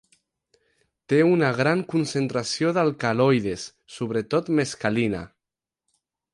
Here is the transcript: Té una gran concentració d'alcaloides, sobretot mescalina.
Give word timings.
Té 1.13 1.19
una 1.31 1.51
gran 1.59 1.83
concentració 1.91 2.73
d'alcaloides, 2.79 3.69
sobretot 3.99 4.53
mescalina. 4.61 5.25